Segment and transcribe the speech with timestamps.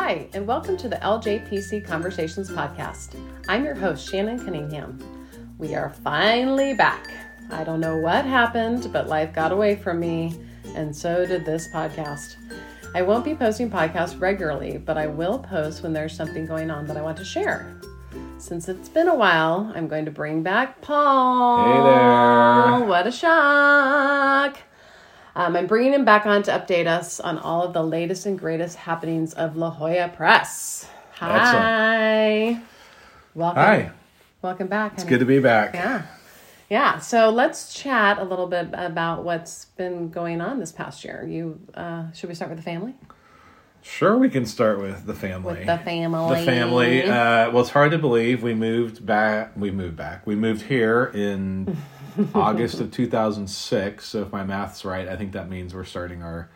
[0.00, 3.20] Hi, and welcome to the LJPC Conversations podcast.
[3.48, 4.96] I'm your host, Shannon Cunningham.
[5.58, 7.10] We are finally back.
[7.50, 10.38] I don't know what happened, but life got away from me,
[10.76, 12.36] and so did this podcast.
[12.94, 16.86] I won't be posting podcasts regularly, but I will post when there's something going on
[16.86, 17.80] that I want to share.
[18.38, 21.64] Since it's been a while, I'm going to bring back Paul.
[21.64, 22.88] Hey there.
[22.88, 24.58] What a shock.
[25.38, 28.36] Um, I'm bringing him back on to update us on all of the latest and
[28.36, 30.88] greatest happenings of La Jolla Pres.
[31.12, 32.60] Hi.
[33.36, 33.62] Welcome.
[33.62, 33.90] Hi,
[34.42, 34.94] Welcome back.
[34.94, 35.74] it's good to be back.
[35.74, 36.02] Yeah.
[36.68, 36.98] Yeah.
[36.98, 41.24] So let's chat a little bit about what's been going on this past year.
[41.24, 42.94] You uh, should we start with the family?
[43.80, 45.58] Sure, we can start with the family.
[45.58, 46.36] With the family.
[46.40, 47.02] The family.
[47.04, 49.52] Uh, well, it's hard to believe we moved back.
[49.56, 50.26] We moved back.
[50.26, 51.76] We moved here in
[52.34, 54.06] August of 2006.
[54.08, 56.48] So if my math's right, I think that means we're starting our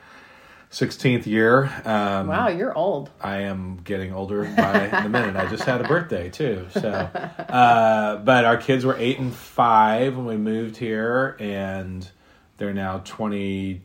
[0.70, 1.64] 16th year.
[1.84, 3.10] Um, Wow, you're old.
[3.20, 5.36] I am getting older by the minute.
[5.36, 6.66] I just had a birthday too.
[6.72, 12.08] So, uh, but our kids were eight and five when we moved here, and
[12.56, 13.82] they're now twenty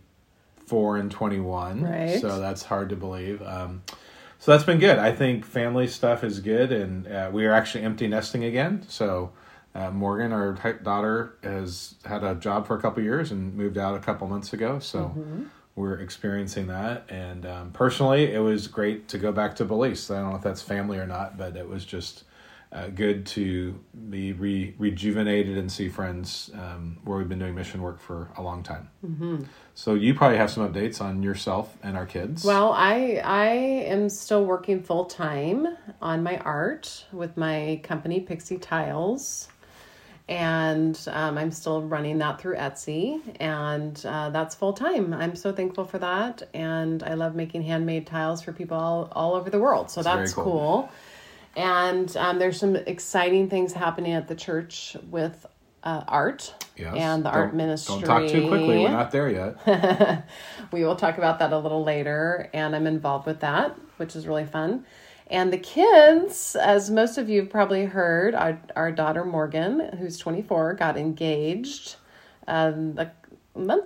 [0.66, 1.84] four and twenty one.
[1.84, 2.22] Right.
[2.22, 3.42] So that's hard to believe.
[3.42, 3.84] Um,
[4.40, 4.98] so that's been good.
[4.98, 8.86] I think family stuff is good, and uh, we are actually empty nesting again.
[8.88, 9.32] So.
[9.78, 13.78] Uh, Morgan, our type daughter, has had a job for a couple years and moved
[13.78, 14.80] out a couple months ago.
[14.80, 15.14] So
[15.76, 17.06] we're experiencing that.
[17.10, 20.10] And um, personally, it was great to go back to Belize.
[20.10, 22.24] I don't know if that's family or not, but it was just
[22.72, 27.82] uh, good to be re- rejuvenated and see friends um, where we've been doing mission
[27.82, 28.90] work for a long time.
[29.06, 29.44] Mm-hmm.
[29.74, 32.44] So you probably have some updates on yourself and our kids.
[32.44, 38.58] Well, I I am still working full time on my art with my company Pixie
[38.58, 39.48] Tiles,
[40.30, 45.14] and um, I'm still running that through Etsy, and uh, that's full time.
[45.14, 49.36] I'm so thankful for that, and I love making handmade tiles for people all, all
[49.36, 49.90] over the world.
[49.90, 50.44] So that's cool.
[50.44, 50.90] cool.
[51.56, 55.46] And um, there's some exciting things happening at the church with
[55.84, 56.94] uh, art Yes.
[56.96, 57.96] and the art Don't- ministry.
[57.96, 58.80] Don't talk too quickly.
[58.80, 60.26] We're not there yet.
[60.72, 64.28] we will talk about that a little later, and I'm involved with that, which is
[64.28, 64.86] really fun.
[65.30, 70.18] And the kids, as most of you have probably heard, our, our daughter Morgan, who's
[70.18, 71.98] 24, got engaged
[72.48, 73.12] um, a
[73.60, 73.86] month,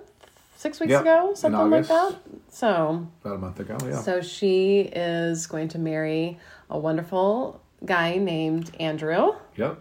[0.56, 2.14] six weeks Yep, ago, something like that.
[2.48, 3.76] So, About a month ago.
[3.84, 4.00] Yeah.
[4.00, 6.38] so she is going to marry
[6.70, 9.80] a wonderful guy named Andrew yep.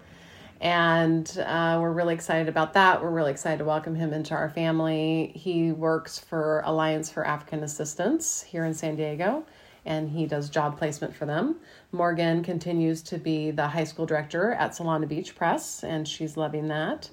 [0.59, 2.99] and uh, we're really excited about that.
[3.03, 5.31] We're really excited to welcome him into our family.
[5.35, 9.43] He works for Alliance for African Assistance here in San Diego,
[9.85, 11.55] and he does job placement for them.
[11.91, 16.67] Morgan continues to be the high school director at Solana Beach Pres, and she's loving
[16.67, 17.09] that.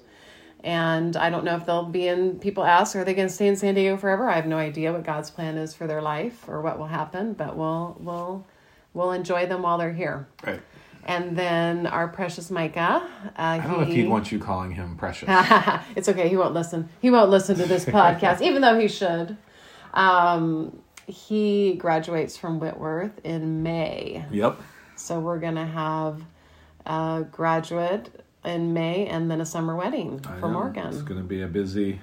[0.61, 2.37] And I don't know if they'll be in.
[2.39, 4.29] People ask, are they going to stay in San Diego forever?
[4.29, 7.33] I have no idea what God's plan is for their life or what will happen,
[7.33, 8.45] but we'll we'll
[8.93, 10.27] we'll enjoy them while they're here.
[10.45, 10.61] Right.
[11.05, 13.01] And then our precious Micah.
[13.25, 15.29] Uh, I don't know if he'd want you calling him precious.
[15.95, 16.27] it's okay.
[16.27, 16.89] He won't listen.
[17.01, 19.37] He won't listen to this podcast, even though he should.
[19.93, 20.77] Um,
[21.09, 24.59] he graduates from Whitworth in May, yep.
[24.95, 26.21] so we're gonna have
[26.85, 30.53] a graduate in May and then a summer wedding I for know.
[30.53, 30.87] Morgan.
[30.87, 32.01] It's going to be a busy,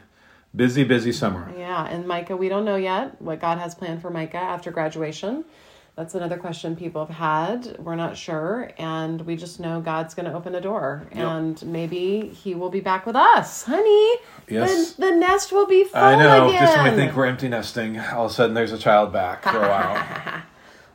[0.55, 1.51] busy, busy summer.
[1.57, 5.45] Yeah, and Micah, we don't know yet what God has planned for Micah after graduation.
[5.97, 7.77] That's another question people have had.
[7.79, 11.19] We're not sure, and we just know God's going to open a door, Yep.
[11.27, 14.17] and maybe He will be back with us, honey.
[14.47, 14.93] Yes.
[14.93, 16.49] the, the nest will be full I know.
[16.51, 16.61] again.
[16.63, 19.43] Just when we think we're empty nesting, all of a sudden there's a child back
[19.43, 20.43] for a while.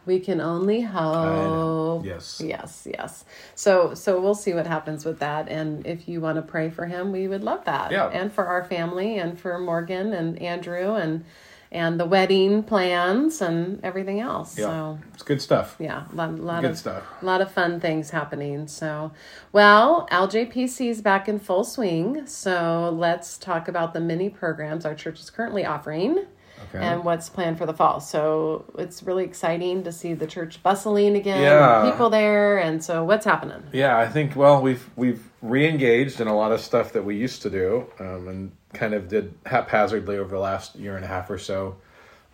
[0.06, 2.06] we can only hope.
[2.06, 2.40] Yes.
[2.46, 3.26] yes, yes.
[3.56, 6.86] So, so we'll see what happens with that, and if you want to pray for
[6.86, 7.92] him, we would love that.
[7.92, 8.06] Yeah.
[8.10, 11.26] and for our family, and for Morgan and Andrew, and
[11.72, 14.58] and the wedding plans and everything else.
[14.58, 14.66] Yeah.
[14.66, 15.76] So It's good stuff.
[15.80, 17.04] yeah, a lot, lot Good of stuff.
[17.22, 18.68] a lot of fun things happening.
[18.68, 19.12] So,
[19.54, 22.28] well, LJPC is back in full swing.
[22.28, 26.26] So let's talk about the mini programs our church is currently offering
[26.70, 26.78] Okay.
[26.86, 28.00] and what's planned for the fall.
[28.00, 31.90] So it's really exciting to see the church bustling again, Yeah.
[31.90, 33.64] people there, and so what's happening?
[33.72, 37.42] Yeah, I think well we've we've re-engaged in a lot of stuff that we used
[37.44, 41.30] to do, um, and kind of did haphazardly over the last year and a half
[41.30, 41.76] or so.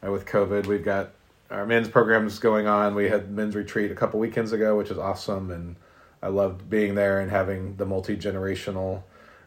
[0.06, 1.12] Uh, with COVID, we've got
[1.50, 2.94] our men's programs going on.
[2.94, 5.75] We had men's retreat a couple weekends ago, which is awesome, and
[6.22, 9.04] I loved being there and having the multi generational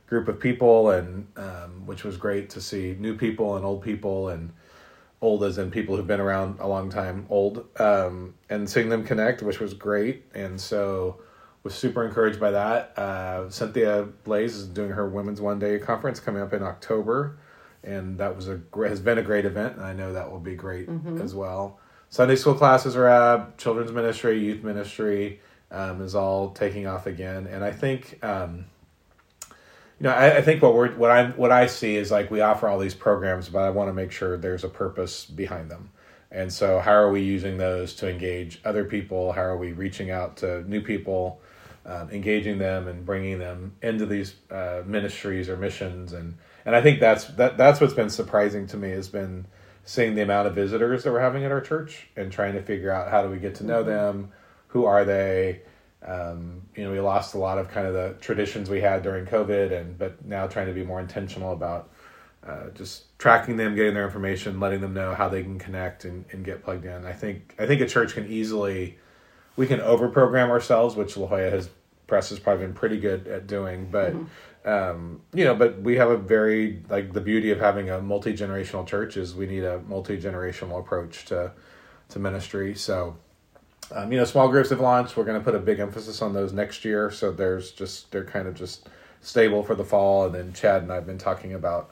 [0.06, 4.28] group of people, and um, which was great to see new people and old people
[4.28, 4.52] and
[5.22, 9.04] old as in people who've been around a long time, old, um, and seeing them
[9.04, 10.24] connect, which was great.
[10.34, 11.20] And so
[11.62, 12.98] was super encouraged by that.
[12.98, 17.38] Uh, Cynthia Blaze is doing her Women's One Day conference coming up in October,
[17.84, 20.54] and that was a has been a great event, and I know that will be
[20.54, 20.88] great
[21.20, 21.78] as well.
[22.08, 25.40] Sunday school classes are up, children's ministry, youth ministry
[25.70, 28.22] um, is all taking off again, and I think.
[28.24, 28.66] Um,
[29.98, 32.40] you know, I, I think what we're what I what I see is like we
[32.40, 35.90] offer all these programs, but I want to make sure there's a purpose behind them.
[36.30, 39.32] And so, how are we using those to engage other people?
[39.32, 41.40] How are we reaching out to new people,
[41.86, 46.12] um, engaging them, and bringing them into these uh, ministries or missions?
[46.12, 49.46] And and I think that's that that's what's been surprising to me has been
[49.84, 52.92] seeing the amount of visitors that we're having at our church and trying to figure
[52.92, 54.30] out how do we get to know them,
[54.68, 55.62] who are they,
[56.06, 59.26] um, you know, we lost a lot of kind of the traditions we had during
[59.26, 61.90] COVID, and but now trying to be more intentional about
[62.46, 66.24] uh, just tracking them, getting their information, letting them know how they can connect and,
[66.32, 67.04] and get plugged in.
[67.04, 68.98] I think I think a church can easily
[69.56, 71.70] we can over program ourselves, which La Jolla has
[72.06, 74.12] press has probably been pretty good at doing, but.
[74.14, 74.24] Mm-hmm.
[74.62, 78.34] Um, you know, but we have a very like the beauty of having a multi
[78.34, 81.52] generational church is we need a multi generational approach to
[82.10, 82.74] to ministry.
[82.74, 83.16] So
[83.92, 85.16] um, you know, small groups have launched.
[85.16, 87.10] We're going to put a big emphasis on those next year.
[87.10, 88.88] So there's just they're kind of just
[89.20, 90.26] stable for the fall.
[90.26, 91.90] And then Chad and I've been talking about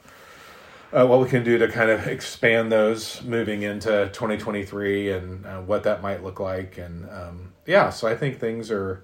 [0.91, 5.61] uh, what we can do to kind of expand those moving into 2023 and uh,
[5.61, 6.77] what that might look like.
[6.77, 9.03] And um, yeah, so I think things are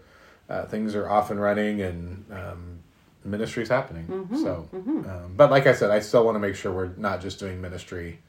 [0.50, 2.80] uh, things are off and running and um,
[3.24, 4.06] ministry's happening.
[4.08, 5.10] Mm-hmm, so, mm-hmm.
[5.10, 7.60] Um, but like I said, I still want to make sure we're not just doing
[7.60, 8.20] ministry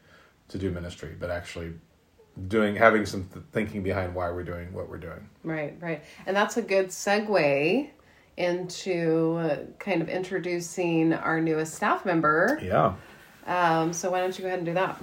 [0.49, 1.73] to do ministry, but actually
[2.47, 5.29] doing having some th- thinking behind why we're doing what we're doing.
[5.43, 7.89] Right, right, and that's a good segue
[8.37, 12.59] into kind of introducing our newest staff member.
[12.61, 12.93] Yeah.
[13.47, 15.01] Um, so why don't you go ahead and do that?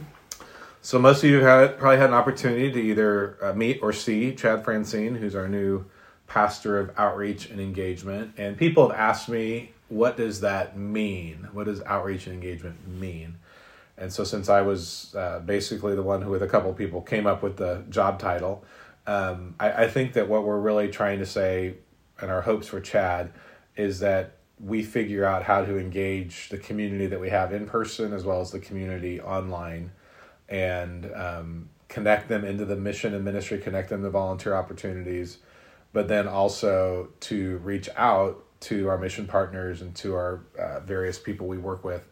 [0.82, 4.34] So most of you have probably had an opportunity to either uh, meet or see
[4.34, 5.86] Chad Francine, who's our new
[6.26, 8.34] pastor of outreach and engagement.
[8.36, 11.48] And people have asked me, what does that mean?
[11.52, 13.36] What does outreach and engagement mean?
[13.96, 17.00] And so, since I was uh, basically the one who, with a couple of people,
[17.00, 18.64] came up with the job title,
[19.06, 21.74] um, I, I, think that what we're really trying to say,
[22.20, 23.32] and our hopes for Chad,
[23.76, 28.12] is that we figure out how to engage the community that we have in person
[28.12, 29.90] as well as the community online,
[30.48, 35.38] and um, connect them into the mission and ministry, connect them to volunteer opportunities,
[35.92, 41.18] but then also to reach out to our mission partners and to our uh, various
[41.18, 42.08] people we work with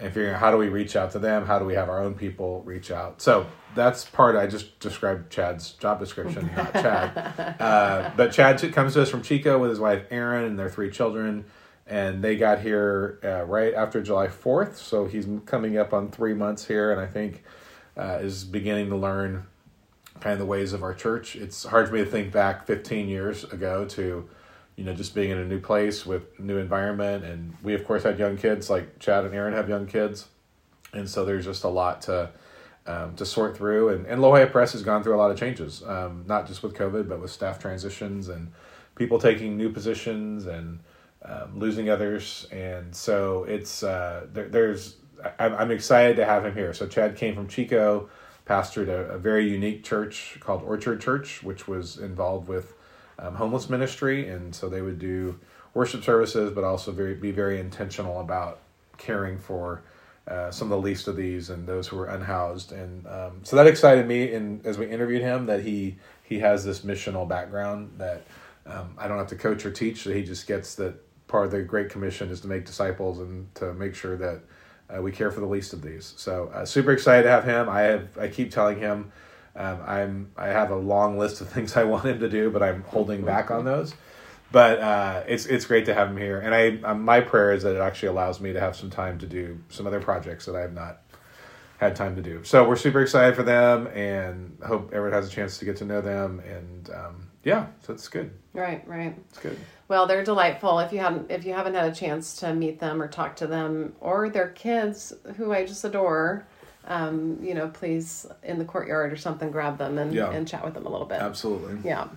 [0.00, 1.44] and figuring out how do we reach out to them?
[1.44, 3.20] How do we have our own people reach out?
[3.20, 7.56] So that's part i just described chad's job description not chad.
[7.60, 10.90] Uh, but chad comes to us from chico with his wife erin and their three
[10.90, 11.44] children
[11.88, 16.34] and they got here uh, right after july 4th so he's coming up on three
[16.34, 17.44] months here and i think
[17.96, 19.46] uh, is beginning to learn
[20.20, 23.08] kind of the ways of our church it's hard for me to think back 15
[23.08, 24.28] years ago to
[24.78, 27.24] you know, just being in a new place with new environment.
[27.24, 30.28] And we, of course, had young kids like Chad and Erin have young kids.
[30.92, 32.30] And so there's just a lot to,
[32.86, 33.88] um, to sort through.
[33.88, 36.62] And, and La Jolla Pres has gone through a lot of changes, um, not just
[36.62, 38.52] with COVID, but with staff transitions and
[38.94, 40.78] people taking new positions and
[41.24, 42.46] um, losing others.
[42.52, 44.96] And so it's, uh, there, there's,
[45.38, 46.72] I'm, I'm excited to have him here.
[46.72, 48.08] So Chad came from Chico,
[48.46, 52.74] pastored a, a very unique church called Orchard Church, which was involved with
[53.18, 55.38] um, homeless ministry, and so they would do
[55.74, 58.60] worship services, but also very be very intentional about
[58.96, 59.82] caring for
[60.26, 62.72] uh, some of the least of these and those who were unhoused.
[62.72, 64.34] And um, so that excited me.
[64.34, 68.22] And as we interviewed him, that he he has this missional background that
[68.66, 70.04] um, I don't have to coach or teach.
[70.04, 70.94] That he just gets that
[71.28, 74.40] part of the Great Commission is to make disciples and to make sure that
[74.94, 76.14] uh, we care for the least of these.
[76.16, 77.68] So uh, super excited to have him.
[77.68, 79.12] I have I keep telling him
[79.54, 82.62] um, I'm I have a long list of things I want him to do, but
[82.62, 83.94] I'm holding back on those.
[84.50, 87.64] But uh, it's it's great to have him here, and I um, my prayer is
[87.64, 90.56] that it actually allows me to have some time to do some other projects that
[90.56, 91.02] I have not
[91.76, 92.42] had time to do.
[92.44, 95.84] So we're super excited for them, and hope everyone has a chance to get to
[95.84, 96.40] know them.
[96.40, 98.30] And um, yeah, so it's good.
[98.52, 99.14] Right, right.
[99.30, 99.58] It's good.
[99.88, 100.78] Well, they're delightful.
[100.80, 103.46] If you haven't if you haven't had a chance to meet them or talk to
[103.46, 106.46] them or their kids, who I just adore
[106.88, 110.30] um, you know, please in the courtyard or something, grab them and, yeah.
[110.30, 111.20] and chat with them a little bit.
[111.20, 111.78] Absolutely.
[111.84, 112.08] Yeah.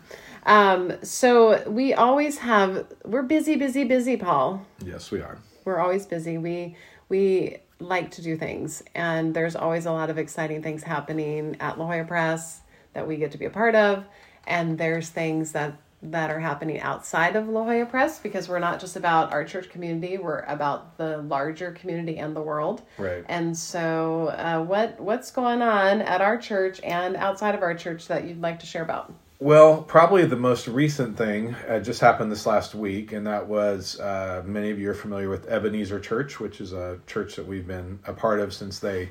[0.46, 4.66] Um, so we always have, we're busy, busy, busy, Paul.
[4.84, 5.38] Yes, we are.
[5.66, 6.38] We're always busy.
[6.38, 6.78] We,
[7.10, 11.78] we like to do things and there's always a lot of exciting things happening at
[11.78, 12.62] La Jolla Pres
[12.94, 14.06] that we get to be a part of.
[14.46, 18.80] And there's things that that are happening outside of La Jolla Pres because we're not
[18.80, 22.82] just about our church community; we're about the larger community and the world.
[22.98, 23.24] Right.
[23.28, 28.08] And so, uh, what what's going on at our church and outside of our church
[28.08, 29.14] that you'd like to share about?
[29.42, 34.00] Well, probably the most recent thing uh, just happened this last week, and that was
[34.00, 37.66] uh, many of you are familiar with Ebenezer Church, which is a church that we've
[37.66, 39.10] been a part of since they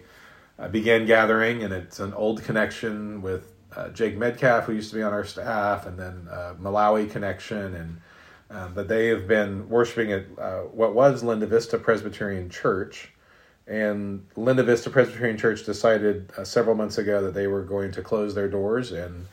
[0.57, 4.97] uh, began gathering, and it's an old connection with uh, Jake Medcalf, who used to
[4.97, 8.01] be on our staff, and then uh, Malawi Connection, and
[8.51, 13.13] um, that they have been worshiping at uh, what was Linda Vista Presbyterian Church.
[13.67, 18.03] And Linda Vista Presbyterian Church decided uh, several months ago that they were going to
[18.03, 19.27] close their doors and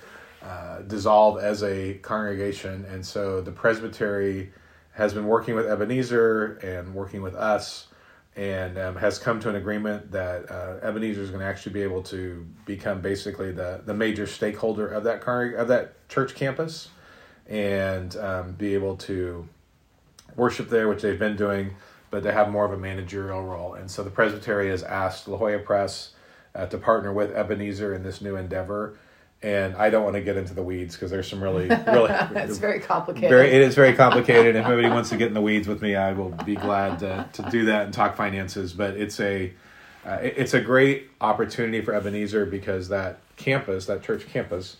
[0.43, 2.85] uh, dissolve as a congregation.
[2.85, 4.51] And so the presbytery
[4.91, 7.86] has been working with Ebenezer and working with us
[8.37, 11.81] and um, has come to an agreement that uh, Ebenezer is going to actually be
[11.81, 16.89] able to become basically the, the major stakeholder of that car, of that church campus
[17.47, 19.47] and um, be able to
[20.35, 21.75] worship there, which they've been doing,
[22.11, 23.73] but to have more of a managerial role.
[23.73, 26.11] And so the Presbytery has asked La Jolla Pres
[26.53, 28.97] uh, to partner with Ebenezer in this new endeavor
[29.43, 32.11] and I don't want to get into the weeds because there's some really, really.
[32.35, 33.29] it's very complicated.
[33.29, 34.55] Very, it is very complicated.
[34.55, 37.29] if anybody wants to get in the weeds with me, I will be glad to,
[37.33, 38.73] to do that and talk finances.
[38.73, 39.53] But it's a,
[40.05, 44.77] uh, it's a great opportunity for Ebenezer because that campus, that church campus,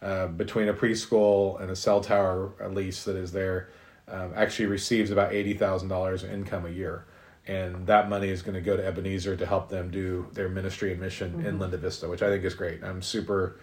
[0.00, 3.68] uh, between a preschool and a cell tower lease that is there,
[4.06, 7.04] um, actually receives about eighty thousand dollars in income a year
[7.48, 10.92] and that money is going to go to Ebenezer to help them do their ministry
[10.92, 11.46] and mission mm-hmm.
[11.46, 12.84] in Linda Vista, which I think is great.
[12.84, 13.58] I'm super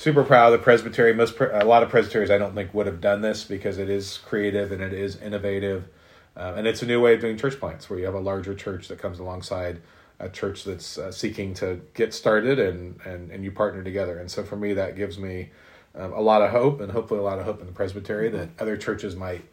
[0.00, 1.12] super proud of the presbytery.
[1.12, 4.16] Most a lot of presbyteries I don't think would have done this because it is
[4.16, 5.88] creative and it is innovative,
[6.36, 8.54] uh, and it's a new way of doing church plants where you have a larger
[8.54, 9.82] church that comes alongside
[10.18, 14.18] a church that's uh, seeking to get started and, and and you partner together.
[14.18, 15.50] And so for me, that gives me
[15.94, 18.48] um, a lot of hope and hopefully a lot of hope in the presbytery that
[18.58, 19.44] other churches might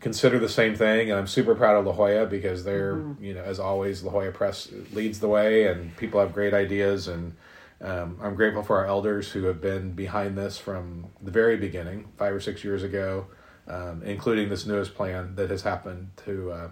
[0.00, 1.10] consider the same thing.
[1.10, 3.22] And I'm super proud of La Jolla because they're mm-hmm.
[3.22, 7.06] you know as always La Jolla Pres leads the way and people have great ideas
[7.06, 7.34] and
[7.82, 12.08] um, I'm grateful for our elders who have been behind this from the very beginning,
[12.16, 13.26] five or six years ago,
[13.66, 16.70] um, including this newest plan that has happened to uh,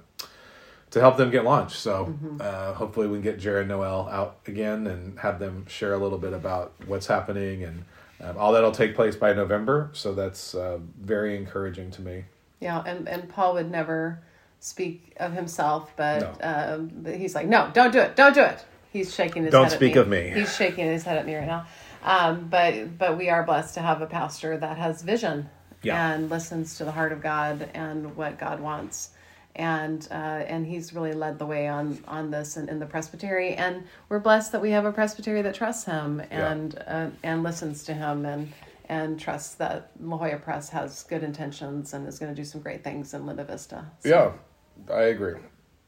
[0.91, 1.77] to help them get launched.
[1.77, 2.39] So mm-hmm.
[2.41, 6.19] uh, hopefully we can get Jared Noel out again and have them share a little
[6.19, 7.85] bit about what's happening and
[8.23, 9.91] um, all that'll take place by November.
[9.93, 12.25] So that's uh, very encouraging to me.
[12.61, 14.21] Yeah, and and Paul would never
[14.61, 16.75] speak of himself, but no.
[16.75, 18.65] um, he's like, no, don't do it, don't do it.
[18.93, 19.59] He's shaking his head.
[19.59, 20.01] Don't head speak me.
[20.01, 20.31] of me.
[20.31, 21.67] He's shaking his head at me right now.
[22.03, 25.49] Um, but but we are blessed to have a pastor that has vision
[25.83, 26.13] yeah.
[26.13, 29.11] and listens to the heart of God and what God wants.
[29.57, 33.55] And uh, and he's really led the way on on this in, in the presbytery.
[33.55, 37.07] And we're blessed that we have a presbytery that trusts him and yeah.
[37.07, 38.53] uh, and listens to him and
[38.89, 42.61] and trusts that La Jolla Pres has good intentions and is going to do some
[42.61, 43.85] great things in Linda Vista.
[44.01, 44.09] So.
[44.09, 45.35] Yeah, I agree.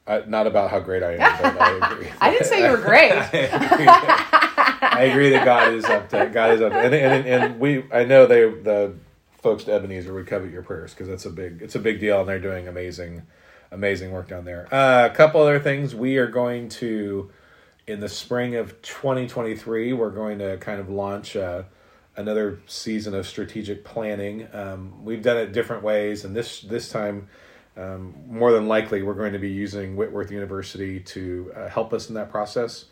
[0.06, 2.08] I, not about how great I am, but I agree.
[2.20, 3.12] I didn't say you were great.
[3.12, 6.94] I, agree that, I agree that God is up to God is up to, and,
[6.94, 8.94] and and we I know they the
[9.42, 12.20] folks at Ebenezer would covet your prayers because it's a big it's a big deal
[12.20, 13.22] and they're doing amazing
[13.70, 14.72] amazing work down there.
[14.74, 17.30] Uh, a couple other things we are going to
[17.86, 21.62] in the spring of 2023 we're going to kind of launch uh,
[22.16, 24.48] another season of strategic planning.
[24.52, 27.28] Um, we've done it different ways and this this time
[27.76, 32.08] um, more than likely, we're going to be using Whitworth University to uh, help us
[32.08, 32.86] in that process.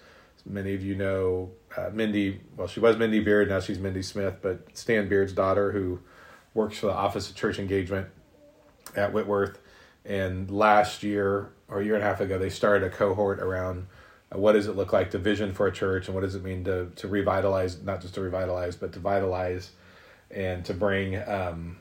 [0.46, 4.36] Many of you know uh, Mindy, well, she was Mindy Beard, now she's Mindy Smith,
[4.40, 6.00] but Stan Beard's daughter, who
[6.54, 8.08] works for the Office of Church Engagement
[8.96, 9.58] at Whitworth.
[10.04, 13.86] And last year, or a year and a half ago, they started a cohort around
[14.34, 16.42] uh, what does it look like to vision for a church and what does it
[16.42, 19.70] mean to, to revitalize, not just to revitalize, but to vitalize
[20.30, 21.76] and to bring um,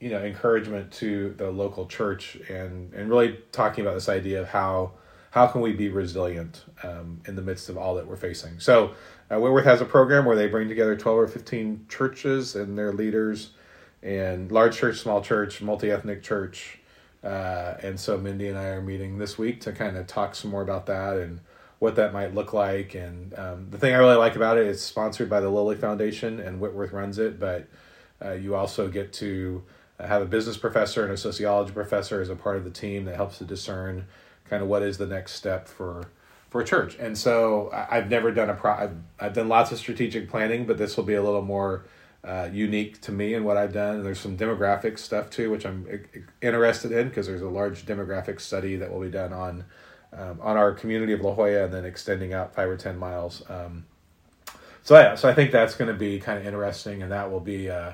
[0.00, 4.48] you know encouragement to the local church and and really talking about this idea of
[4.48, 4.92] how
[5.30, 8.58] how can we be resilient um, in the midst of all that we're facing.
[8.58, 8.94] So
[9.30, 12.92] uh, whitworth has a program where they bring together 12 or 15 churches and their
[12.92, 13.50] leaders
[14.02, 16.78] and large church small church multi-ethnic church.
[17.22, 20.50] Uh, and so mindy and i are meeting this week to kind of talk some
[20.50, 21.40] more about that and
[21.80, 22.94] what that might look like.
[22.94, 26.40] And um, the thing i really like about it is sponsored by the lilly foundation
[26.40, 27.66] and whitworth runs it but
[28.24, 29.62] uh, you also get to
[29.98, 33.04] I have a business professor and a sociology professor as a part of the team
[33.06, 34.06] that helps to discern
[34.48, 36.08] kind of what is the next step for
[36.50, 36.96] for a church.
[36.98, 38.72] And so I've never done a pro.
[38.72, 41.84] I've, I've done lots of strategic planning, but this will be a little more
[42.24, 44.02] uh, unique to me and what I've done.
[44.02, 45.86] There's some demographic stuff too, which I'm
[46.40, 49.64] interested in because there's a large demographic study that will be done on
[50.10, 53.42] um, on our community of La Jolla and then extending out five or ten miles.
[53.50, 53.84] Um,
[54.82, 57.40] so yeah, so I think that's going to be kind of interesting, and that will
[57.40, 57.68] be.
[57.68, 57.92] Uh,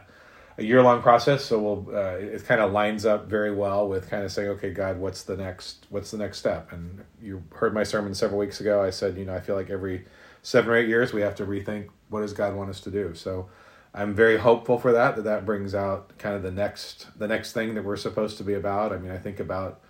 [0.56, 1.44] a year long process.
[1.44, 4.70] So we'll uh, it kind of lines up very well with kind of saying, okay,
[4.70, 6.72] God, what's the next what's the next step?
[6.72, 8.82] And you heard my sermon several weeks ago.
[8.82, 10.04] I said, you know, I feel like every
[10.42, 13.14] seven or eight years we have to rethink what does God want us to do.
[13.14, 13.48] So
[13.94, 15.16] I'm very hopeful for that.
[15.16, 18.44] That that brings out kind of the next the next thing that we're supposed to
[18.44, 18.92] be about.
[18.92, 19.80] I mean, I think about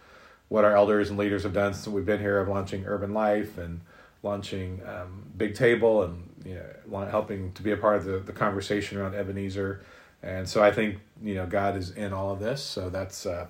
[0.48, 3.58] what our elders and leaders have done since we've been here of launching Urban Life
[3.58, 3.80] and
[4.22, 8.32] launching um, Big Table and you know helping to be a part of the, the
[8.32, 9.82] conversation around Ebenezer,
[10.24, 12.62] and so I think you know God is in all of this.
[12.62, 13.46] So that's uh,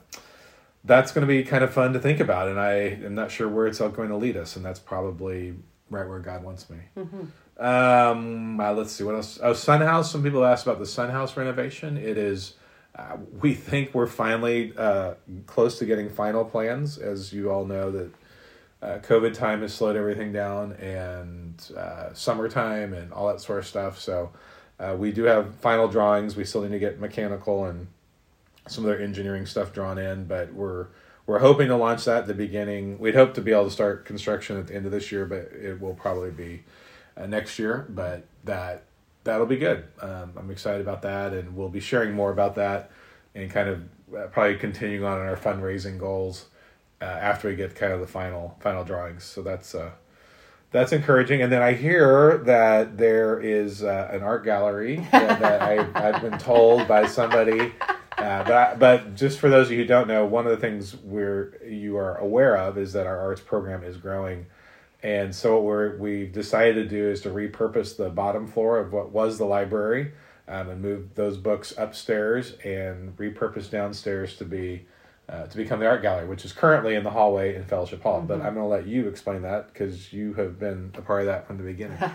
[0.85, 2.73] that's going to be kind of fun to think about, and I
[3.04, 5.54] am not sure where it's all going to lead us, and that's probably
[5.88, 6.78] right where God wants me.
[7.59, 9.38] Um, uh, let's see what else.
[9.43, 10.11] Oh, Sun House.
[10.11, 11.97] Some people asked about the Sun House renovation.
[11.97, 12.54] It is.
[12.97, 15.14] Uh, we think we're finally uh,
[15.47, 16.99] close to getting final plans.
[16.99, 18.11] As you all know, that
[18.83, 23.66] uh, COVID time has slowed everything down, and uh, summertime and all that sort of
[23.66, 23.99] stuff.
[23.99, 24.33] So
[24.78, 26.37] uh, we do have final drawings.
[26.37, 27.87] We still need to get mechanical and
[28.66, 30.87] some other engineering stuff drawn in, but we're
[31.26, 32.99] we're hoping to launch that at the beginning.
[32.99, 35.52] We'd hope to be able to start construction at the end of this year, but
[35.52, 36.64] it will probably be
[37.16, 37.87] uh, next year.
[37.88, 38.85] But that
[39.25, 39.85] that'll be good.
[40.00, 42.90] Um, I'm excited about that, and we'll be sharing more about that
[43.35, 43.83] and kind of
[44.16, 46.47] uh, probably continuing on in our fundraising goals
[47.00, 49.25] uh, after we get kind of the final final drawings.
[49.25, 49.90] So that's uh,
[50.75, 51.40] that's encouraging.
[51.40, 56.21] And then I hear that there is uh, an art gallery that, that I, I've
[56.21, 57.73] been told by somebody.
[58.19, 60.57] Uh, but I, but just for those of you who don't know, one of the
[60.57, 64.47] things we're you are aware of is that our arts program is growing,
[65.02, 68.93] and so what we're we've decided to do is to repurpose the bottom floor of
[68.93, 70.12] what was the library,
[70.49, 74.87] um, and move those books upstairs and repurpose downstairs to be
[75.28, 78.21] uh, to become the art gallery, which is currently in the hallway in Fellowship Hall.
[78.21, 81.26] But I'm going to let you explain that because you have been a part of
[81.26, 81.99] that from the beginning.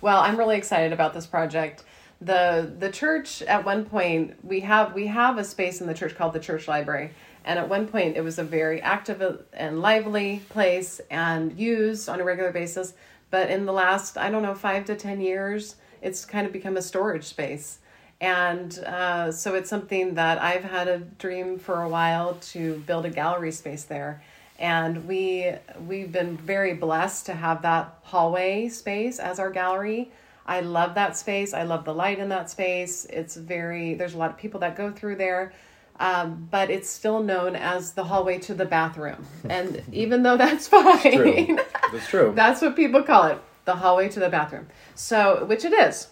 [0.00, 1.84] Well, I'm really excited about this project.
[2.20, 6.16] The the church at one point we have we have a space in the church
[6.16, 7.10] called the church library.
[7.44, 12.20] And at one point it was a very active and lively place and used on
[12.20, 12.94] a regular basis.
[13.30, 16.76] But in the last, I don't know, five to ten years, it's kind of become
[16.76, 17.78] a storage space.
[18.20, 23.04] And uh, so it's something that I've had a dream for a while to build
[23.04, 24.22] a gallery space there.
[24.58, 25.52] And we
[25.86, 30.10] we've been very blessed to have that hallway space as our gallery.
[30.46, 31.52] I love that space.
[31.52, 33.04] I love the light in that space.
[33.06, 35.52] It's very there's a lot of people that go through there.
[35.98, 39.26] Um, but it's still known as the hallway to the bathroom.
[39.48, 41.58] And even though that's fine, True.
[41.92, 42.32] That's true.
[42.36, 44.68] that's what people call it the hallway to the bathroom.
[44.94, 46.08] So, which it is.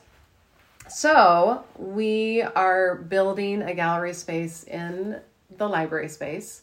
[0.97, 5.21] So, we are building a gallery space in
[5.57, 6.63] the library space,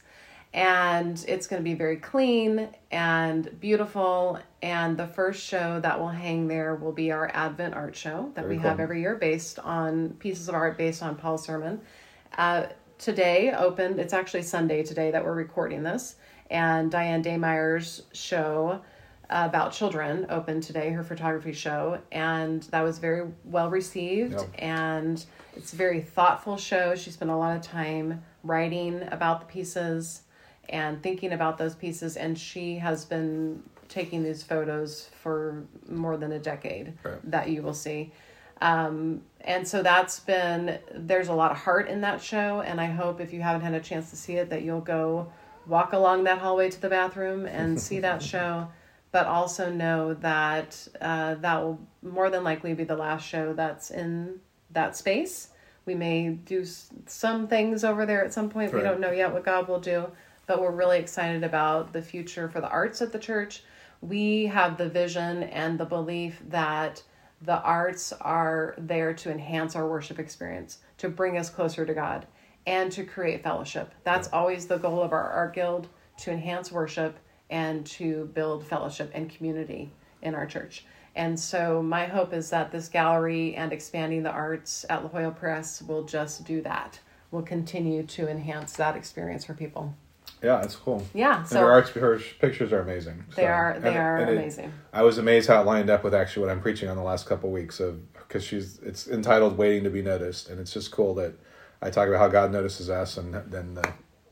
[0.54, 4.40] and it's going to be very clean and beautiful.
[4.62, 8.46] And the first show that will hang there will be our Advent art show that
[8.46, 11.82] Very we have every year based on pieces of art based on Paul's sermon.
[12.38, 12.68] Uh,
[13.00, 16.16] today opened, it's actually Sunday today that we're recording this,
[16.50, 18.80] and Diane Daymeyer's show
[19.32, 24.34] about children opened today, her photography show, and that was very well received.
[24.34, 24.50] Yep.
[24.60, 26.96] And it's a very thoughtful show.
[26.96, 30.24] She spent a lot of time writing about the pieces
[30.70, 36.32] and thinking about those pieces, and she has been taking these photos for more than
[36.32, 37.32] a decade Right.
[37.32, 38.12] that you will see.
[38.62, 42.86] Um, and so that's been there's a lot of heart in that show, and I
[42.86, 45.32] hope if you haven't had a chance to see it, that you'll go
[45.68, 48.68] walk along that hallway to the bathroom and see that show.
[49.12, 53.92] But also know that uh, that will more than likely be the last show that's
[53.92, 54.40] in
[54.72, 55.50] that space.
[55.86, 56.66] We may do
[57.08, 58.74] some things over there at some point.
[58.74, 60.06] We don't know yet what God will do,
[60.46, 63.64] but we're really excited about the future for the arts at the church.
[64.00, 67.04] We have the vision and the belief that
[67.42, 72.28] the arts are there to enhance our worship experience, to bring us closer to God,
[72.68, 73.92] and to create fellowship.
[74.04, 75.88] That's always the goal of our art guild
[76.20, 77.18] to enhance worship
[77.52, 79.92] and to build fellowship and community
[80.24, 80.86] in our church.
[81.16, 85.32] And so, my hope is that this gallery and expanding the arts at La Jolla
[85.32, 87.00] Pres will just do that.
[87.32, 89.94] Will continue to enhance that experience for people.
[90.42, 91.04] Yeah, it's cool.
[91.14, 93.26] Yeah, and so her arts, her pictures are amazing.
[93.36, 94.72] they So- are they and- are and it- amazing.
[94.94, 97.28] I was amazed how it lined up with actually what I'm preaching on the last
[97.28, 100.92] couple of weeks of because she's it's entitled "Waiting to Be Noticed," and it's just
[100.92, 101.34] cool that
[101.82, 103.88] I talk about how God notices us, and then the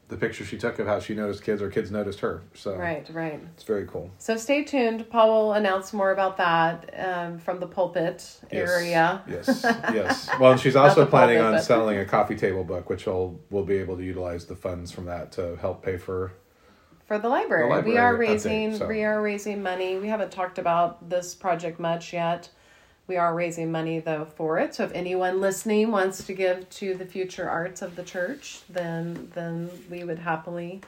[0.09, 2.41] the picture she took of how she noticed kids or kids noticed her.
[2.55, 3.39] So Right, right.
[3.53, 4.09] it's very cool.
[4.17, 5.07] So stay tuned.
[5.09, 8.69] Paul will announce more about that um, from the pulpit Yes.
[8.69, 9.21] area.
[9.29, 9.61] Yes,
[9.93, 10.29] yes.
[10.39, 13.63] Well, she's also planning pulpit, on but- selling a coffee table book, which will we'll
[13.65, 16.33] be able to utilize the funds from that to help pay for.
[17.05, 17.69] for the library.
[17.69, 18.87] The library we are raising so.
[18.87, 19.97] we are raising money.
[19.99, 22.49] We haven't talked about this project much yet.
[23.09, 24.75] We are raising money though for it.
[24.75, 29.31] So if anyone listening wants to give to the future arts of the church, then
[29.33, 30.81] then we would happily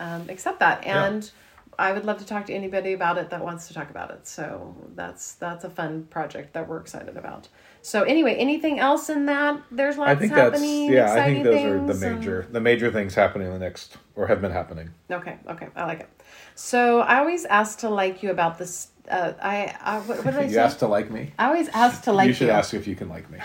[0.00, 0.86] um, accept that.
[0.86, 1.04] Yeah.
[1.04, 1.30] And
[1.78, 4.26] I would love to talk to anybody about it that wants to talk about it.
[4.26, 7.48] So that's that's a fun project that we're excited about.
[7.84, 9.60] So anyway, anything else in that?
[9.70, 10.90] There's lots I think happening.
[10.90, 11.22] that's yeah.
[11.22, 13.98] I think those are things the and- major the major things happening in the next
[14.16, 14.88] or have been happening.
[15.10, 16.08] Okay, okay, I like it.
[16.54, 18.88] So I always ask to like you about this.
[19.06, 20.60] Uh, I, I what, what did I You say?
[20.60, 21.32] asked to like me.
[21.38, 22.28] I always ask to like you.
[22.30, 23.38] you should ask if you can like me.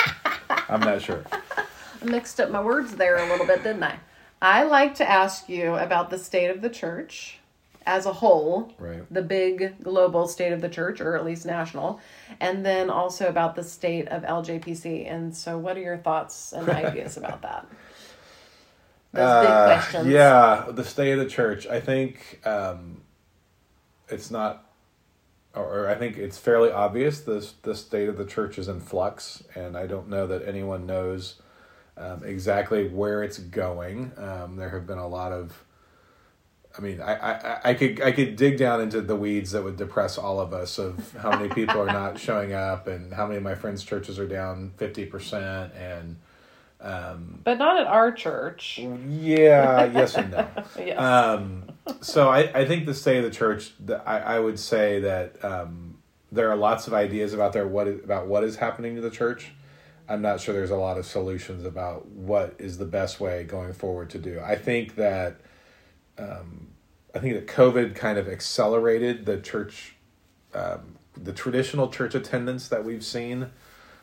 [0.68, 1.22] I'm not sure.
[2.02, 4.00] I mixed up my words there a little bit, didn't I?
[4.42, 7.38] I like to ask you about the state of the church
[7.86, 9.02] as a whole, Right.
[9.12, 12.00] the big global state of the church, or at least national,
[12.40, 15.06] and then also about the state of LJPC.
[15.10, 17.66] And so, what are your thoughts and ideas about that?
[19.12, 20.06] Those big Uh, questions.
[20.08, 21.66] Yeah, the state of the church.
[21.66, 23.02] I think um,
[24.08, 24.64] it's not,
[25.54, 27.20] or, or I think it's fairly obvious.
[27.20, 30.86] The the state of the church is in flux, and I don't know that anyone
[30.86, 31.40] knows
[31.96, 34.12] um, exactly where it's going.
[34.18, 35.62] Um, there have been a lot of.
[36.76, 39.76] I mean, I, I, I could I could dig down into the weeds that would
[39.76, 43.38] depress all of us of how many people are not showing up and how many
[43.38, 46.16] of my friends' churches are down fifty percent and
[47.44, 48.78] But not at our church.
[48.78, 50.48] yeah yes and no.
[50.78, 50.98] Yes.
[51.00, 51.64] Um,
[52.02, 55.42] so I, I think the state of the church, the, I, I would say that
[55.44, 55.96] um,
[56.30, 59.10] there are lots of ideas about there what is, about what is happening to the
[59.10, 59.52] church.
[60.08, 63.72] I'm not sure there's a lot of solutions about what is the best way going
[63.72, 64.40] forward to do.
[64.40, 65.40] I think that
[66.18, 66.65] um,
[67.16, 69.94] I think that COVID kind of accelerated the church,
[70.52, 73.44] um, the traditional church attendance that we've seen,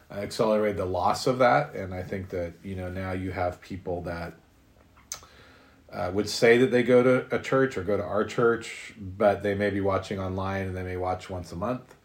[0.09, 3.61] uh, accelerated the loss of that, and I think that you know now you have
[3.61, 4.33] people that
[5.91, 9.43] uh, would say that they go to a church or go to our church, but
[9.43, 11.95] they may be watching online and they may watch once a month.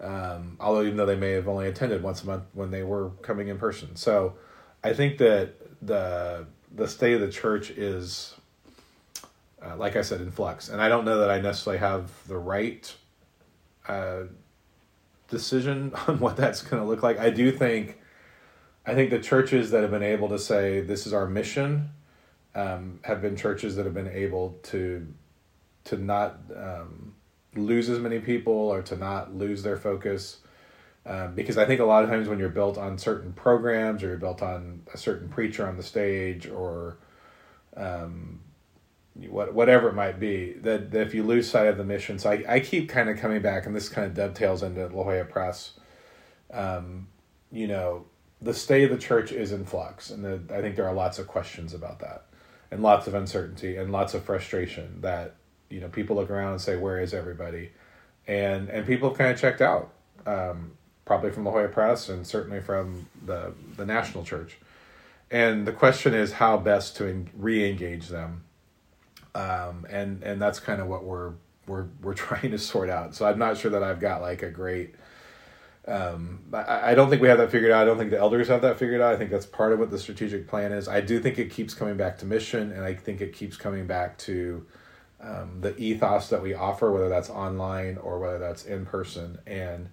[0.00, 3.10] Um, although even though they may have only attended once a month when they were
[3.22, 4.34] coming in person, so
[4.82, 8.34] I think that the the state of the church is,
[9.66, 12.38] uh, like I said, in flux, and I don't know that I necessarily have the
[12.38, 12.94] right
[13.88, 14.24] uh,
[15.28, 17.18] decision on what that's going to look like.
[17.18, 17.98] I do think,
[18.86, 21.90] I think the churches that have been able to say this is our mission
[22.54, 25.06] um, have been churches that have been able to
[25.84, 27.14] to not um,
[27.54, 30.38] lose as many people or to not lose their focus.
[31.04, 34.08] Um, because I think a lot of times when you're built on certain programs or
[34.08, 36.96] you're built on a certain preacher on the stage or
[37.76, 38.40] um,
[39.28, 42.44] whatever it might be, that, that if you lose sight of the mission, so I,
[42.48, 45.72] I keep kind of coming back, and this kind of dovetails into La Jolla Pres.
[46.52, 47.08] Um,
[47.50, 48.06] you know,
[48.42, 51.18] the state of the church is in flux, and the, I think there are lots
[51.18, 52.26] of questions about that,
[52.70, 55.36] and lots of uncertainty, and lots of frustration that
[55.70, 57.70] you know people look around and say, "Where is everybody?"
[58.26, 59.92] and and people have kind of checked out,
[60.26, 60.72] um,
[61.04, 64.58] probably from La Jolla Pres, and certainly from the the national church.
[65.30, 68.44] And the question is how best to en- re-engage them,
[69.36, 71.34] um, and and that's kind of what we're
[71.66, 73.14] we're we're trying to sort out.
[73.14, 74.94] So I'm not sure that I've got like a great.
[75.86, 77.82] Um, I, I don't think we have that figured out.
[77.82, 79.14] I don't think the elders have that figured out.
[79.14, 80.88] I think that's part of what the strategic plan is.
[80.88, 83.86] I do think it keeps coming back to mission, and I think it keeps coming
[83.86, 84.66] back to
[85.20, 89.38] um, the ethos that we offer, whether that's online or whether that's in person.
[89.46, 89.90] And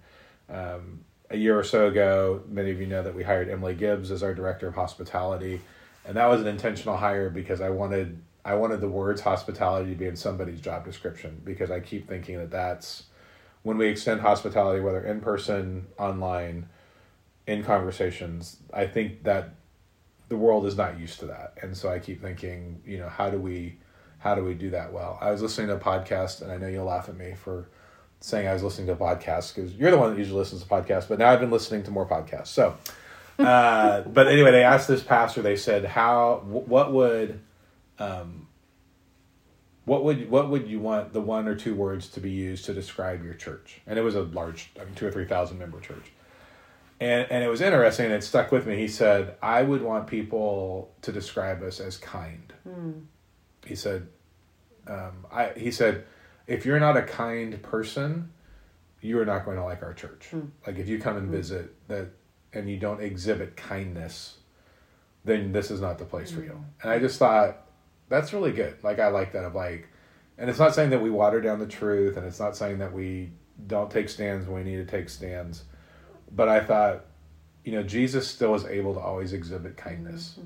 [0.48, 4.10] um, a year or so ago, many of you know that we hired Emily Gibbs
[4.10, 5.60] as our director of hospitality,
[6.04, 9.96] and that was an intentional hire because I wanted I wanted the words hospitality to
[9.96, 13.04] be in somebody's job description because I keep thinking that that's
[13.62, 16.68] when we extend hospitality, whether in person, online,
[17.46, 18.58] in conversations.
[18.72, 19.54] I think that
[20.28, 23.30] the world is not used to that, and so I keep thinking, you know, how
[23.30, 23.78] do we
[24.18, 25.18] how do we do that well?
[25.20, 27.68] I was listening to a podcast, and I know you'll laugh at me for
[28.20, 30.68] saying I was listening to a podcast because you're the one that usually listens to
[30.68, 32.46] podcasts, but now I've been listening to more podcasts.
[32.46, 32.74] So,
[33.38, 35.42] uh, but anyway, they asked this pastor.
[35.42, 36.42] They said, "How?
[36.46, 37.40] What would,
[37.98, 38.48] um,
[39.84, 42.74] what would what would you want the one or two words to be used to
[42.74, 45.80] describe your church?" And it was a large, I mean, two or three thousand member
[45.80, 46.12] church.
[47.00, 48.76] And and it was interesting, and it stuck with me.
[48.76, 52.52] He said, "I would want people to describe us as kind."
[53.66, 54.08] He said,
[54.86, 56.04] um, I, he said,
[56.46, 58.30] if you're not a kind person,
[59.00, 60.28] you are not going to like our church.
[60.66, 62.08] Like if you come and visit that
[62.52, 64.36] and you don't exhibit kindness,
[65.24, 66.64] then this is not the place for you.
[66.82, 67.66] And I just thought
[68.08, 68.76] that's really good.
[68.82, 69.88] Like I like that of like,
[70.38, 72.92] and it's not saying that we water down the truth, and it's not saying that
[72.92, 73.30] we
[73.66, 75.64] don't take stands when we need to take stands,
[76.32, 77.04] but I thought,
[77.64, 80.38] you know, Jesus still is able to always exhibit kindness,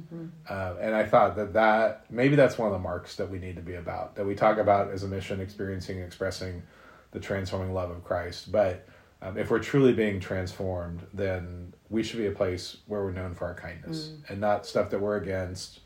[0.49, 3.57] uh, and I thought that that maybe that's one of the marks that we need
[3.57, 4.15] to be about.
[4.15, 6.63] That we talk about as a mission, experiencing, and expressing
[7.11, 8.53] the transforming love of Christ.
[8.53, 8.87] But
[9.23, 13.35] um, if we're truly being transformed, then we should be a place where we're known
[13.35, 15.81] for our kindness and not stuff that we're against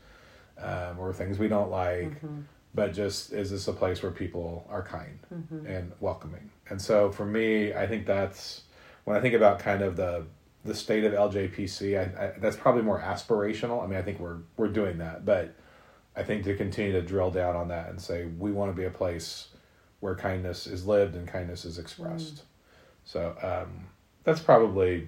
[0.57, 2.21] um, or things we don't like.
[2.75, 5.65] but just is this a place where people are kind Mm-hmm.
[5.67, 6.49] and welcoming?
[6.69, 8.61] And so for me, I think that's
[9.03, 10.25] when I think about kind of the
[10.65, 11.99] the state of LJPC.
[11.99, 13.83] I, I, that's probably more aspirational.
[13.83, 15.53] I mean, I think we're we're doing that, but
[16.15, 18.85] I think to continue to drill down on that and say we want to be
[18.85, 19.49] a place
[19.99, 22.35] where kindness is lived and kindness is expressed.
[22.35, 22.41] Mm.
[23.05, 23.87] So um,
[24.23, 25.07] that's probably,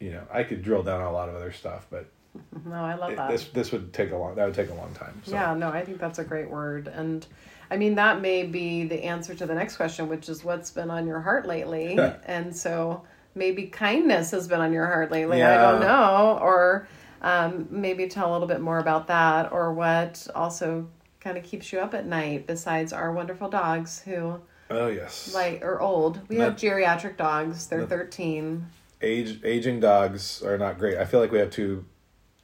[0.00, 2.06] you know, I could drill down on a lot of other stuff, but
[2.64, 3.30] No, I love it- that.
[3.30, 5.20] this this would take a long that would take a long time.
[5.24, 5.32] So.
[5.32, 6.86] Yeah, no, I think that's a great word.
[6.86, 7.26] And
[7.70, 10.90] I mean, that may be the answer to the next question, which is what's been
[10.90, 11.98] on your heart lately?
[12.26, 13.02] and so
[13.34, 15.42] maybe kindness has been on your heart lately.
[15.42, 16.38] I don't know.
[16.40, 16.86] Or
[17.22, 20.88] um, maybe tell a little bit more about that or what also
[21.20, 24.40] kind of keeps you up at night besides our wonderful dogs who
[24.70, 25.32] Oh yes.
[25.34, 26.20] like or old.
[26.28, 27.66] We have geriatric dogs.
[27.66, 27.86] They're.
[27.86, 28.66] 13
[29.04, 30.96] Age aging dogs are not great.
[30.96, 31.84] I feel like we have two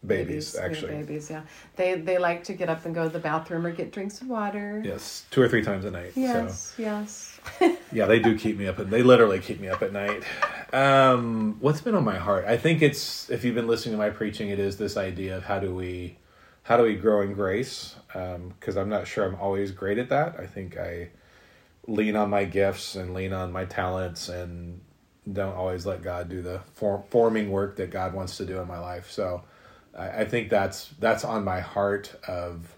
[0.06, 0.96] babies, have actually.
[0.96, 1.42] Babies, yeah.
[1.76, 4.28] They they like to get up and go to the bathroom or get drinks of
[4.28, 4.82] water.
[4.84, 6.14] Yes, two or three times a night.
[6.14, 7.40] So Yes, yes.
[7.92, 10.24] yeah, they do keep me up, and they literally keep me up at night.
[10.72, 12.44] Um, what's been on my heart?
[12.46, 15.44] I think it's if you've been listening to my preaching, it is this idea of
[15.44, 16.18] how do we,
[16.62, 17.96] how do we grow in grace?
[18.08, 20.38] Because I'm not sure I'm always great at that.
[20.38, 21.10] I think I
[21.86, 24.80] lean on my gifts and lean on my talents and
[25.32, 28.68] don't always let God do the form, forming work that God wants to do in
[28.68, 29.10] my life.
[29.10, 29.42] So
[29.96, 32.74] I, I think that's that's on my heart of.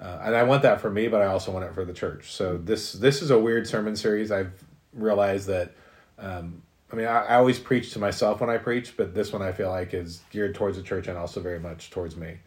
[0.00, 2.32] Uh, and I want that for me, but I also want it for the church.
[2.32, 4.30] So this this is a weird sermon series.
[4.30, 4.52] I've
[4.92, 5.74] realized that.
[6.18, 9.42] Um, I mean, I, I always preach to myself when I preach, but this one
[9.42, 12.38] I feel like is geared towards the church and also very much towards me.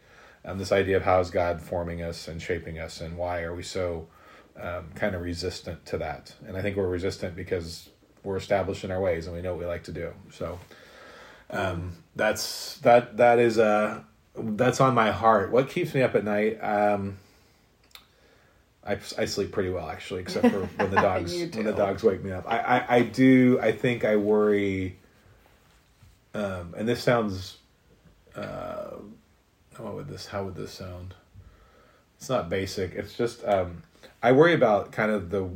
[0.44, 3.54] Um, this idea of how is God forming us and shaping us, and why are
[3.54, 4.06] we so
[4.60, 6.34] um, kind of resistant to that?
[6.46, 7.88] And I think we're resistant because
[8.22, 10.12] we're established in our ways and we know what we like to do.
[10.30, 10.58] So
[11.50, 14.00] um, that's that that is uh,
[14.36, 15.50] that's on my heart.
[15.50, 16.58] What keeps me up at night?
[16.62, 17.18] Um,
[18.86, 22.22] I, I sleep pretty well actually, except for when the dogs when the dogs wake
[22.22, 22.44] me up.
[22.46, 23.58] I, I, I do.
[23.60, 24.98] I think I worry.
[26.34, 27.58] Um, and this sounds.
[28.34, 28.96] Uh,
[29.78, 30.26] what would this?
[30.26, 31.14] How would this sound?
[32.18, 32.92] It's not basic.
[32.94, 33.82] It's just um,
[34.22, 35.48] I worry about kind of the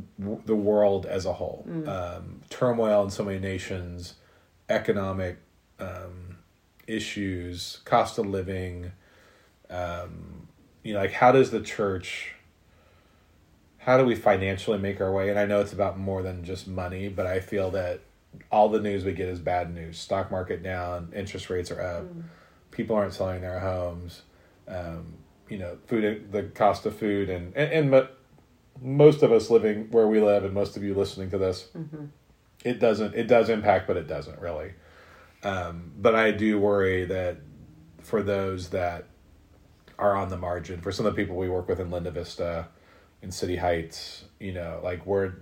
[0.45, 1.65] the world as a whole.
[1.87, 4.15] Um, turmoil in so many nations,
[4.69, 5.37] economic
[5.79, 6.37] um,
[6.87, 8.91] issues, cost of living.
[9.69, 10.47] Um,
[10.83, 12.33] you know, like how does the church?
[13.79, 15.29] How do we financially make our way?
[15.29, 18.01] And I know it's about more than just money, but I feel that
[18.51, 19.97] all the news we get is bad news.
[19.97, 22.03] Stock market down, interest rates are up,
[22.71, 24.21] people aren't selling their homes.
[24.67, 25.15] Um,
[25.49, 28.07] you know, food, the cost of food, and and, and mo-
[28.81, 31.69] most of us living where we live, and most of you listening to this,
[32.63, 33.15] it doesn't.
[33.15, 34.73] It does impact, but it doesn't really.
[35.43, 37.37] Um, but I do worry that
[38.01, 39.05] for those that
[39.97, 42.67] are on the margin, for some of the people we work with in Linda Vista,
[43.21, 45.33] in City Heights, you know, like we're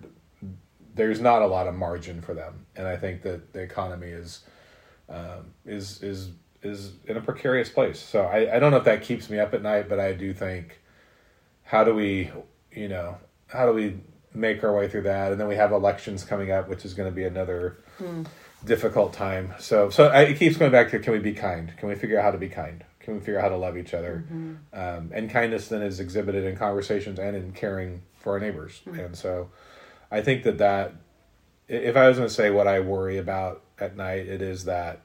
[0.96, 4.42] there's not a lot of margin for them, and I think that the economy is
[5.10, 6.32] um, is is
[6.64, 8.00] is in a precarious place.
[8.00, 10.34] So I, I don't know if that keeps me up at night, but I do
[10.34, 10.80] think
[11.64, 12.32] how do we
[12.72, 14.00] you know how do we
[14.34, 17.10] make our way through that, and then we have elections coming up, which is going
[17.10, 17.78] to be another
[18.68, 19.54] difficult time.
[19.60, 21.74] So so I, it keeps going back to can we be kind?
[21.78, 22.84] Can we figure out how to be kind?
[23.00, 24.26] Can we figure out how to love each other?
[24.74, 28.82] Um, and kindness then is exhibited in conversations and in caring for our neighbors.
[28.86, 29.50] And so
[30.12, 30.94] I think that that
[31.70, 35.02] if I was going to say what I worry about at night, it is that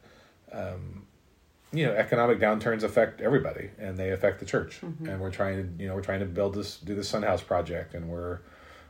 [0.52, 1.06] um,
[1.72, 4.80] you know economic downturns affect everybody and they affect the church.
[5.08, 7.42] And we're trying to you know we're trying to build this do the Sun House
[7.42, 8.40] project and we're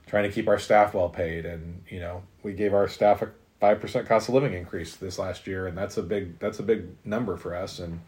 [0.07, 3.31] trying to keep our staff well paid and you know we gave our staff a
[3.63, 6.65] five percent cost of living increase this last year and that's a big that's a
[6.65, 8.01] big number for us and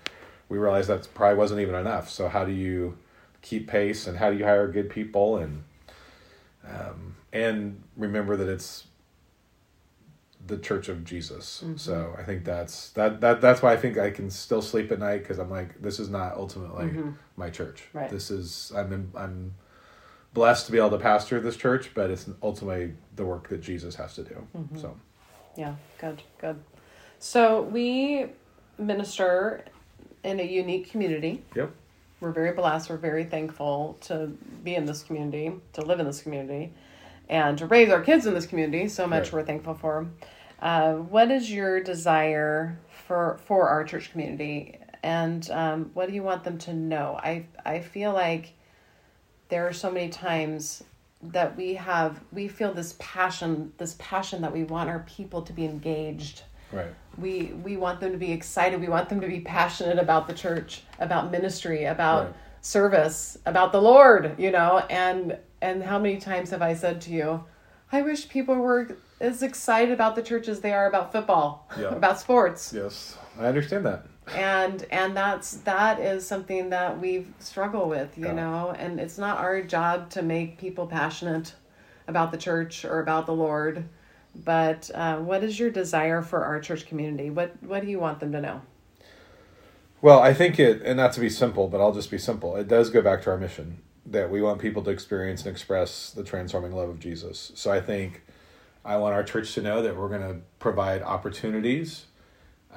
[0.48, 2.10] we realized that probably wasn't even enough.
[2.10, 2.98] So how do you
[3.40, 5.62] keep pace and how do you hire good people and
[6.68, 8.84] um, and remember that it's
[10.46, 11.62] the Church of Jesus.
[11.64, 11.76] Mm-hmm.
[11.76, 14.98] So I think that's that that that's why I think I can still sleep at
[14.98, 17.10] night because I'm like this is not ultimately mm-hmm.
[17.36, 17.84] my church.
[17.92, 18.10] Right.
[18.10, 19.54] This is I'm in, I'm
[20.32, 23.94] blessed to be able to pastor this church, but it's ultimately the work that Jesus
[23.94, 24.46] has to do.
[24.56, 24.78] Mm-hmm.
[24.78, 24.96] So
[25.56, 26.60] Yeah, good, good.
[27.18, 28.26] So we
[28.78, 29.64] minister
[30.22, 31.42] in a unique community.
[31.54, 31.70] yep.
[32.20, 32.88] We're very blessed.
[32.88, 34.28] We're very thankful to
[34.62, 36.72] be in this community, to live in this community,
[37.28, 38.88] and to raise our kids in this community.
[38.88, 39.32] So much Right.
[39.34, 40.06] we're thankful for.
[40.60, 46.22] Uh, what is your desire for for our church community, and um, what do you
[46.22, 47.18] want them to know?
[47.22, 48.54] I I feel like
[49.50, 50.82] there are so many times
[51.32, 55.52] that we have we feel this passion this passion that we want our people to
[55.52, 56.88] be engaged Right.
[57.18, 60.34] we we want them to be excited we want them to be passionate about the
[60.34, 62.34] church about ministry about Right.
[62.60, 67.10] service about the Lord, you know, and and how many times have I said to
[67.10, 67.44] you,
[67.92, 71.88] I wish people were as excited about the church as they are about football, Yeah.
[72.00, 72.72] about sports.
[72.74, 74.04] Yes, I understand that.
[74.34, 78.34] And and that's that is something that we struggle with, you Yeah.
[78.34, 81.54] know, and it's not our job to make people passionate
[82.08, 83.84] about the church or about the Lord.
[84.34, 87.30] But uh, what is your desire for our church community?
[87.30, 88.62] What what do you want them to know?
[90.00, 92.56] Well, I think it, and not to be simple, but I'll just be simple.
[92.56, 96.10] It does go back to our mission that we want people to experience and express
[96.10, 97.52] the transforming love of Jesus.
[97.54, 98.22] So I think
[98.84, 102.04] I want our church to know that we're going to provide opportunities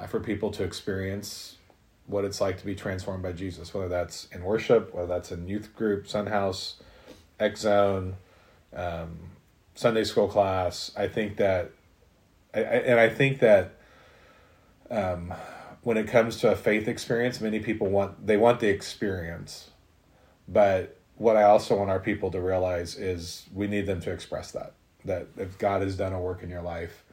[0.05, 1.57] for people to experience
[2.05, 5.47] what it's like to be transformed by Jesus, whether that's in worship, whether that's in
[5.47, 6.77] youth group, Sun House,
[7.39, 8.15] X Zone,
[8.73, 9.17] um,
[9.75, 10.91] Sunday school class.
[10.95, 11.71] I think that,
[12.53, 13.75] I, I, and I think that
[14.89, 15.33] um,
[15.81, 19.69] when it comes to a faith experience, many people want they want the experience,
[20.47, 24.51] but what I also want our people to realize is we need them to express
[24.51, 24.73] that
[25.05, 27.03] that if God has done a work in your life,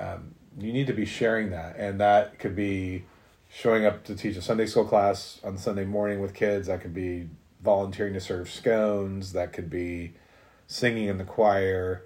[0.00, 3.04] um, you need to be sharing that, and that could be
[3.50, 6.68] showing up to teach a Sunday school class on Sunday morning with kids.
[6.68, 7.28] That could be
[7.62, 9.32] volunteering to serve scones.
[9.32, 10.14] That could be
[10.66, 12.04] singing in the choir.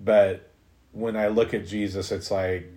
[0.00, 0.50] But
[0.92, 2.70] when I look at Jesus, it's like,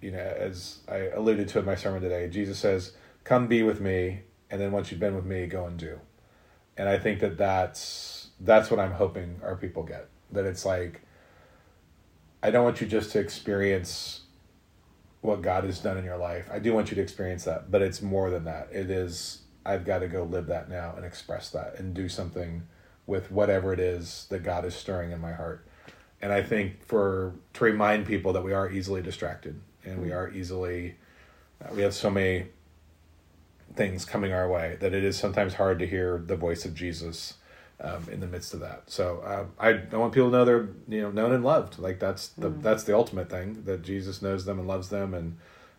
[0.00, 2.92] you know, as I alluded to in my sermon today, Jesus says,
[3.24, 6.00] "Come be with me," and then once you've been with me, go and do.
[6.76, 10.08] And I think that that's that's what I'm hoping our people get.
[10.30, 11.02] That it's like,
[12.42, 14.22] I don't want you just to experience
[15.20, 16.48] what God has done in your life.
[16.52, 18.68] I do want you to experience that, but it's more than that.
[18.72, 22.62] It is I've got to go live that now and express that and do something
[23.06, 25.66] with whatever it is that God is stirring in my heart.
[26.22, 30.30] And I think for to remind people that we are easily distracted and we are
[30.30, 30.96] easily
[31.62, 32.46] uh, we have so many
[33.74, 37.34] things coming our way that it is sometimes hard to hear the voice of Jesus
[37.80, 38.82] um, in the midst of that.
[38.90, 41.78] So um, I, I want people to know they're you know known and loved.
[41.78, 45.36] Like that's the that's the ultimate thing that Jesus knows them and loves them, and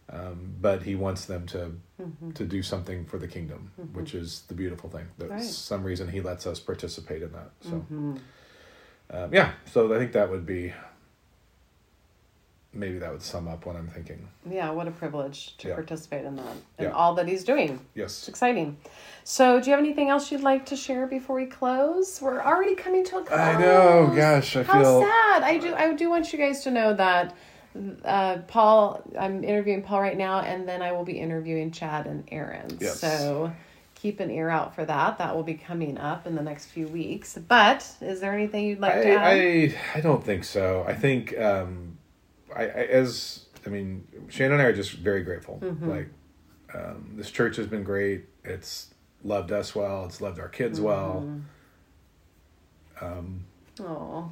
[0.09, 1.73] um, but He wants them to
[2.35, 5.07] to do something for the kingdom, which is the beautiful thing.
[5.17, 5.41] That Right.
[5.43, 7.51] some reason He lets us participate in that.
[7.61, 7.85] So
[9.11, 10.73] um, yeah, so I think that would be
[12.73, 14.27] maybe that would sum up what I'm thinking.
[14.49, 15.75] Yeah, what a privilege to Yeah.
[15.75, 16.45] participate in that
[16.77, 16.91] and Yeah.
[16.91, 17.71] all that he's doing.
[17.71, 18.27] It's Yes.
[18.27, 18.77] exciting.
[19.23, 22.21] So, do you have anything else you'd like to share before we close?
[22.21, 23.39] We're already coming to a close.
[23.39, 24.11] I know.
[24.15, 25.43] Gosh, I How feel sad!
[25.43, 25.73] I do.
[25.75, 27.35] I do want you guys to know that
[28.03, 29.01] uh, Paul.
[29.17, 32.77] I'm interviewing Paul right now, and then I will be interviewing Chad and Erin.
[32.81, 32.99] Yes.
[32.99, 33.51] So
[33.93, 35.19] keep an ear out for that.
[35.19, 37.37] That will be coming up in the next few weeks.
[37.47, 39.21] But is there anything you'd like to add?
[39.21, 40.83] I, I I don't think so.
[40.87, 41.98] I think um,
[42.55, 45.59] I, I as I mean Shannon and I are just very grateful.
[45.61, 45.89] Mm-hmm.
[45.89, 46.09] Like
[46.73, 48.25] um, this church has been great.
[48.43, 50.05] It's loved us well.
[50.05, 51.23] It's loved our kids well.
[51.25, 51.39] Mm-hmm.
[53.05, 53.45] Um,
[53.81, 54.29] Oh,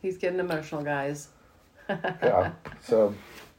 [0.00, 1.28] he's getting emotional, guys.
[1.88, 2.52] yeah.
[2.80, 3.14] So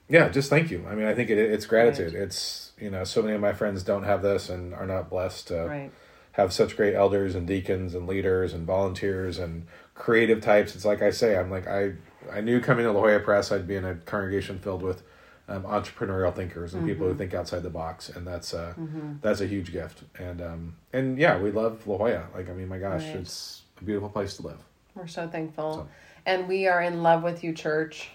[0.09, 0.85] yeah, just thank you.
[0.89, 2.13] I mean, I think it, it's gratitude.
[2.13, 5.47] It's you know so many of my friends don't have this and are not blessed
[5.49, 5.91] to Right.
[6.33, 10.75] have such great elders and deacons and leaders and volunteers and creative types.
[10.75, 11.93] It's like I say, I'm like I
[12.31, 15.03] I knew coming to La Jolla Pres, I'd be in a congregation filled with
[15.47, 18.73] um, entrepreneurial thinkers and people who think outside the box, and that's uh
[19.21, 20.03] that's a huge gift.
[20.17, 22.27] And um and yeah, we love La Jolla.
[22.35, 23.15] Like I mean, my gosh, Right.
[23.17, 24.59] it's a beautiful place to live.
[24.95, 25.73] We're so thankful.
[25.73, 25.87] So-
[26.25, 28.09] And we are in love with you, church.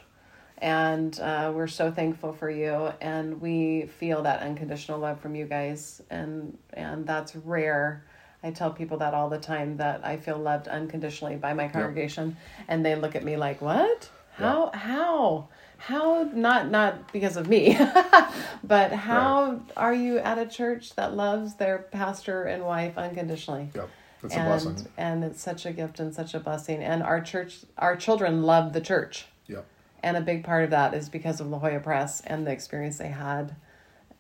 [0.61, 2.91] And uh, we're so thankful for you.
[3.01, 6.03] And we feel that unconditional love from you guys.
[6.11, 8.05] And and that's rare.
[8.43, 12.37] I tell people that all the time that I feel loved unconditionally by my congregation.
[12.69, 14.11] And they look at me like, What?
[14.35, 15.49] How how?
[15.79, 17.77] How not not because of me,
[18.65, 23.71] but how are you at a church that loves their pastor and wife unconditionally?
[23.75, 23.89] Yep,
[24.23, 24.89] that's a and blessing.
[24.97, 26.83] and it's such a gift and such a blessing.
[26.83, 29.65] And our church, our children love the church, Yep.
[30.03, 32.99] and a big part of that is because of La Jolla Pres and the experience
[32.99, 33.55] they had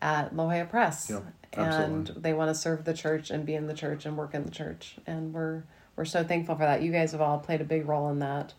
[0.00, 1.10] at La Jolla Pres.
[1.10, 2.22] Yep, and absolutely.
[2.22, 4.50] they want to serve the church and be in the church and work in the
[4.50, 5.64] church, and we're
[5.96, 6.82] we're so thankful for that.
[6.82, 8.54] You guys have all played a big role in that,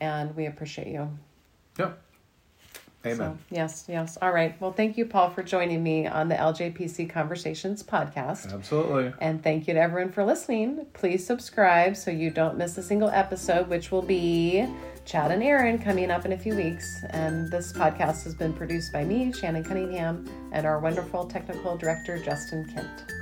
[0.00, 1.10] and we appreciate you.
[1.78, 2.00] Yep.
[3.06, 3.16] Amen.
[3.16, 4.16] So, yes, yes.
[4.22, 4.58] All right.
[4.60, 8.52] Well, thank you, Paul, for joining me on the LJPC Conversations podcast.
[8.52, 9.12] Absolutely.
[9.20, 10.86] And thank you to everyone for listening.
[10.94, 14.66] Please subscribe so you don't miss a single episode, which will be
[15.04, 17.04] Chad and Erin coming up in a few weeks.
[17.10, 22.18] And this podcast has been produced by me, Shannon Cunningham, and our wonderful technical director,
[22.18, 23.13] Justin Kent.